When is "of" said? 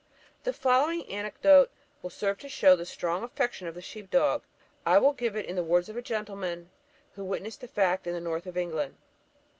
3.67-3.75, 5.89-5.95, 8.47-8.57